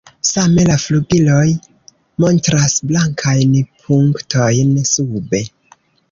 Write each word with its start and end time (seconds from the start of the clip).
Same 0.27 0.61
la 0.67 0.75
flugiloj 0.83 1.43
montras 2.23 2.77
blankajn 2.91 3.53
punktojn 3.83 4.71
sube. 4.93 5.43